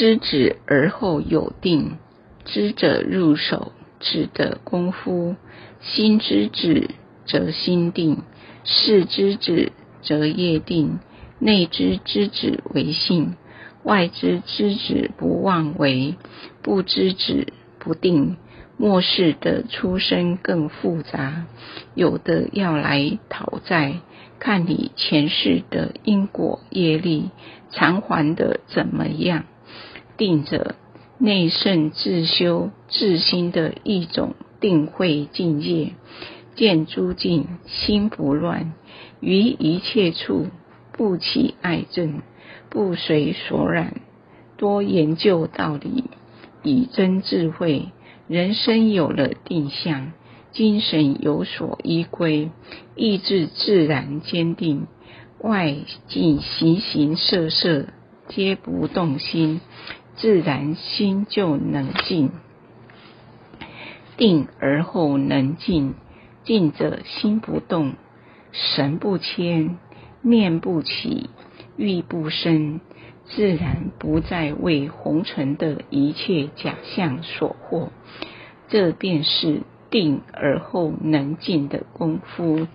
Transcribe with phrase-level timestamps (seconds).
[0.00, 1.98] 知止而后有定，
[2.46, 5.36] 知者入手，止的功夫。
[5.82, 6.88] 心知止，
[7.26, 8.22] 则心定；
[8.64, 11.00] 事之止，则业定。
[11.38, 13.34] 内之知止为性，
[13.82, 16.14] 外之知止不妄为，
[16.62, 18.38] 不知止不定。
[18.78, 21.44] 末世的出身更复杂，
[21.94, 24.00] 有的要来讨债，
[24.38, 27.28] 看你前世的因果业力
[27.70, 29.44] 偿还的怎么样。
[30.20, 30.74] 定者，
[31.16, 35.94] 内圣自修自心的一种定慧境界，
[36.54, 38.74] 见诸境心不乱，
[39.20, 40.48] 于一切处
[40.92, 42.20] 不起爱憎，
[42.68, 44.02] 不随所染，
[44.58, 46.04] 多研究道理，
[46.62, 47.86] 以增智慧。
[48.28, 50.12] 人生有了定向，
[50.52, 52.50] 精神有所依归，
[52.94, 54.86] 意志自然坚定，
[55.38, 55.74] 外
[56.08, 57.86] 境形形色色
[58.28, 59.62] 皆不动心。
[60.16, 62.30] 自然心就能静，
[64.16, 65.94] 定而后能静。
[66.42, 67.92] 静者心不动，
[68.50, 69.76] 神不牵，
[70.22, 71.28] 念不起，
[71.76, 72.80] 欲不生，
[73.26, 77.90] 自然不再为红尘的一切假象所惑。
[78.68, 82.66] 这便是定而后能静的功夫。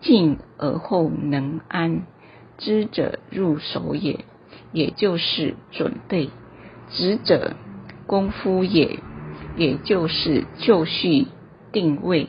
[0.00, 2.06] 静而后能安，
[2.58, 4.24] 知者入手也，
[4.72, 6.30] 也就是准备。
[6.94, 7.54] 执者
[8.06, 9.00] 功夫也，
[9.56, 11.26] 也就是就绪
[11.72, 12.28] 定位。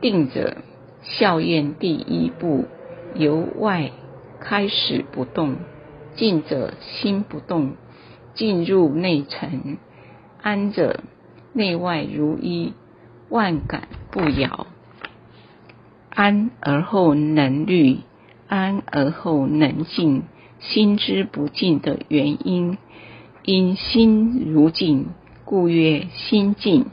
[0.00, 0.58] 定者
[1.02, 2.66] 效验第一步，
[3.14, 3.90] 由外
[4.38, 5.56] 开始不动；
[6.14, 7.74] 静者心不动，
[8.34, 9.78] 进入内沉；
[10.40, 11.00] 安者
[11.52, 12.74] 内外如一，
[13.28, 14.66] 万感不摇。
[16.10, 18.00] 安而后能虑，
[18.46, 20.22] 安而后能静。
[20.62, 22.76] 心之不静的原因。
[23.52, 25.08] 因心如镜，
[25.44, 26.86] 故曰心静。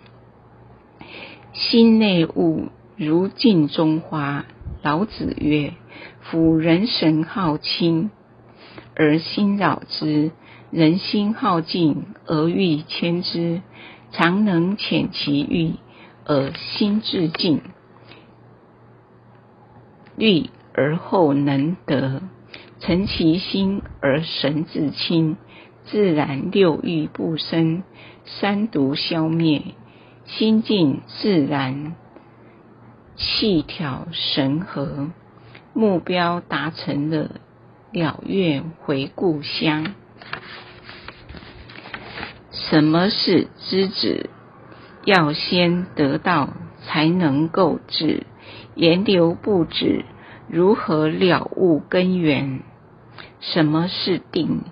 [1.54, 4.44] 心内物如镜中花。
[4.82, 5.76] 老子曰
[6.20, 8.10] ：“夫人神好清
[8.96, 10.32] 而心扰之，
[10.72, 13.62] 人心好静而欲牵之。
[14.12, 15.76] 常能遣其欲
[16.26, 17.62] 而心自静，
[20.16, 22.24] 虑而后能得，
[22.80, 25.38] 诚其心而神自清。”
[25.90, 27.84] 自然六欲不生，
[28.26, 29.62] 三毒消灭，
[30.26, 31.96] 心静自然，
[33.16, 35.10] 气调神和，
[35.74, 37.32] 目标达成了，
[37.92, 39.94] 了愿回故乡。
[42.52, 44.30] 什么是知止？
[45.06, 46.50] 要先得到，
[46.86, 48.26] 才能够止。
[48.76, 50.04] 言流不止，
[50.50, 52.60] 如何了悟根源？
[53.40, 54.64] 什么是定？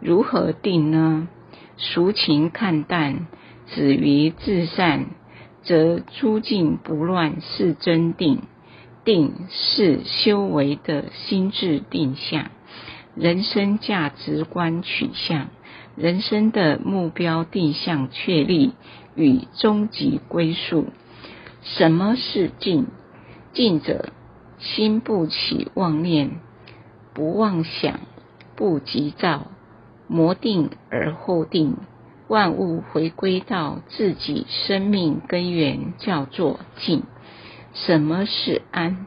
[0.00, 1.28] 如何定呢？
[1.76, 3.26] 孰情看淡，
[3.66, 5.06] 止于至善，
[5.62, 8.42] 则诸境不乱，是真定。
[9.04, 12.50] 定是修为的心智定向，
[13.14, 15.46] 人生价值观取向，
[15.94, 18.72] 人生的目标定向确立
[19.14, 20.88] 与终极归宿。
[21.62, 22.88] 什么是静？
[23.52, 24.10] 静者，
[24.58, 26.40] 心不起妄念，
[27.14, 28.00] 不妄想，
[28.56, 29.46] 不急躁。
[30.08, 31.76] 魔定而后定，
[32.28, 37.02] 万物回归到自己生命根源，叫做静。
[37.74, 39.06] 什么是安？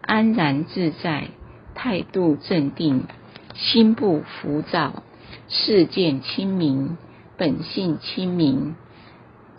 [0.00, 1.28] 安然自在，
[1.74, 3.04] 态度镇定，
[3.54, 5.02] 心不浮躁，
[5.48, 6.96] 事件清明，
[7.36, 8.76] 本性清明。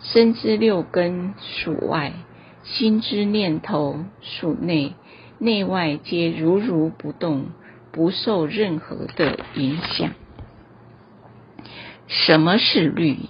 [0.00, 2.12] 身之六根属外，
[2.62, 4.94] 心之念头属内，
[5.38, 7.46] 内外皆如如不动，
[7.92, 10.12] 不受任何的影响。
[12.28, 13.20] 什么是虑？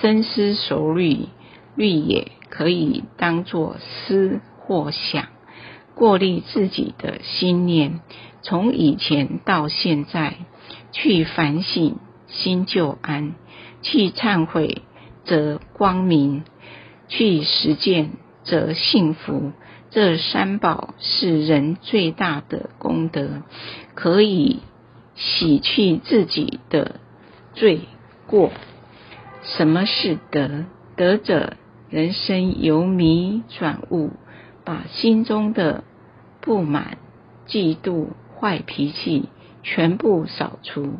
[0.00, 1.26] 深思熟虑，
[1.74, 5.26] 虑也可以当作思或想，
[5.96, 7.98] 过滤自己的心念，
[8.42, 10.36] 从以前到现在
[10.92, 11.96] 去反省，
[12.28, 13.32] 心就安；
[13.82, 14.82] 去忏悔，
[15.24, 16.44] 则光明；
[17.08, 18.12] 去实践，
[18.44, 19.50] 则幸福。
[19.90, 23.42] 这三宝是人最大的功德，
[23.96, 24.60] 可以
[25.16, 27.00] 洗去自己的
[27.52, 27.80] 罪。
[28.26, 28.50] 过，
[29.42, 30.66] 什么是得？
[30.96, 31.56] 得者，
[31.90, 34.10] 人生由迷转悟，
[34.64, 35.84] 把心中的
[36.40, 36.98] 不满、
[37.46, 39.28] 嫉妒、坏脾气
[39.62, 40.94] 全部扫除，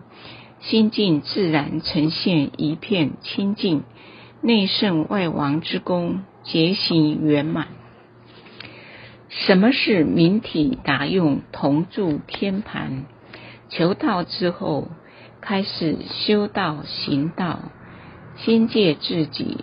[0.60, 3.84] 心境自然呈现一片清净，
[4.42, 7.68] 内圣外王之功结行圆满。
[9.28, 13.06] 什么是明体达用，同住天盘？
[13.70, 14.88] 求道之后。
[15.46, 17.60] 开始修道行道，
[18.34, 19.58] 先戒自己，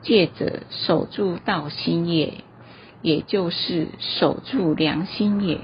[0.00, 2.42] 戒者守住道心也，
[3.02, 5.60] 也就是守住良心也，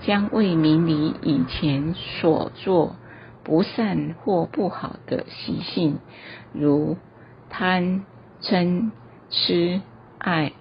[0.00, 2.96] 将未明理以前所做
[3.42, 5.98] 不善或不好的习性，
[6.54, 6.96] 如
[7.50, 8.06] 贪
[8.40, 8.90] 嗔
[9.28, 9.82] 痴
[10.16, 10.52] 爱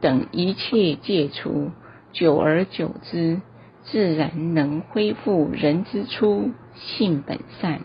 [0.00, 1.72] 等一切戒除，
[2.14, 3.42] 久而久之。
[3.84, 7.80] 自然能恢复人之初性本善。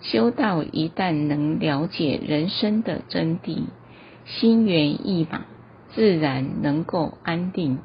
[0.00, 3.64] 修道一旦能了解人生的真谛，
[4.24, 5.44] 心猿意马，
[5.94, 7.78] 自然能够安定。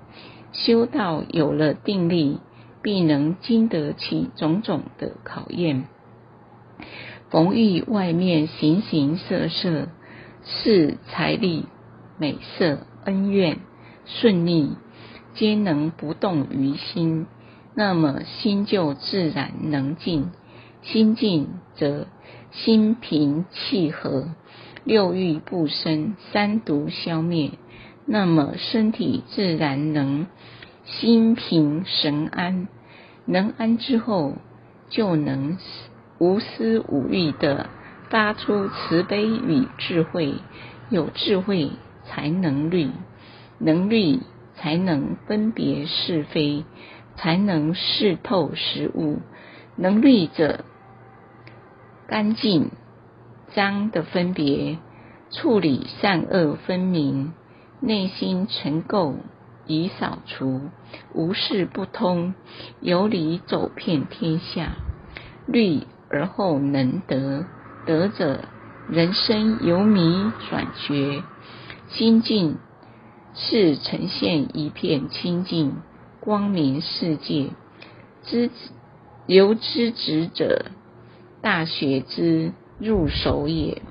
[0.51, 2.39] 修道有了定力，
[2.83, 5.85] 必能经得起种种的考验。
[7.29, 9.88] 逢遇外面形形色色，
[10.45, 11.65] 是财力、
[12.19, 13.57] 美色、恩怨、
[14.05, 14.77] 顺利。
[15.33, 17.25] 皆能不动于心，
[17.75, 20.31] 那么心就自然能静。
[20.81, 22.07] 心静则
[22.51, 24.30] 心平气和，
[24.83, 27.51] 六欲不生，三毒消灭，
[28.06, 30.27] 那么身体自然能
[30.83, 32.68] 心平神安。
[33.25, 34.33] 能安之后，
[34.89, 35.57] 就能
[36.19, 37.69] 无私无欲的
[38.09, 40.36] 发出慈悲与智慧。
[40.89, 41.71] 有智慧
[42.06, 42.89] 才能虑，
[43.57, 44.19] 能虑。
[44.55, 46.65] 才能分别是非，
[47.15, 49.19] 才能视透实物。
[49.75, 50.65] 能虑者，
[52.07, 52.71] 干净
[53.53, 54.77] 脏的分别，
[55.31, 57.33] 处理善恶分明，
[57.79, 59.15] 内心尘垢
[59.65, 60.69] 已扫除，
[61.13, 62.35] 无事不通，
[62.81, 64.73] 有理走遍天下。
[65.47, 67.45] 虑而后能得，
[67.85, 68.41] 得者
[68.88, 71.23] 人生由迷转觉，
[71.89, 72.57] 心境。
[73.35, 75.77] 是呈现一片清净
[76.19, 77.50] 光明世界，
[78.24, 78.50] 知
[79.25, 80.65] 由知止者，
[81.41, 83.81] 大学之入手也；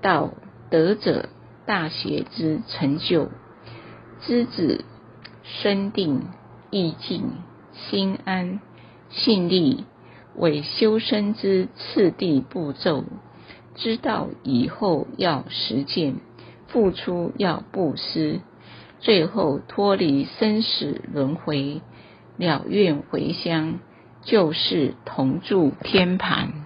[0.00, 0.34] 道
[0.70, 1.28] 德者，
[1.66, 3.28] 大学之成就。
[4.20, 4.84] 知止
[5.42, 6.28] 身定
[6.70, 7.22] 意静
[7.72, 8.60] 心安
[9.10, 9.84] 信力，
[10.34, 13.04] 为修身之次第步骤。
[13.74, 16.16] 知道以后要实践，
[16.68, 18.40] 付出要布施。
[18.98, 21.82] 最后脱离生死轮回，
[22.36, 23.78] 了愿回乡，
[24.22, 26.65] 就是同住天盘。